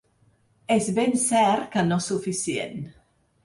[0.75, 2.85] És ben cert que no suficient.